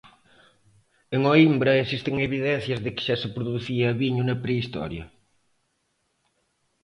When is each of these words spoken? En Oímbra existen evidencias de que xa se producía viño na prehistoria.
En 1.15 1.21
Oímbra 1.31 1.73
existen 1.83 2.15
evidencias 2.27 2.79
de 2.85 2.91
que 2.95 3.05
xa 3.07 3.15
se 3.21 3.29
producía 3.35 3.97
viño 4.01 4.23
na 4.25 4.39
prehistoria. 4.43 5.05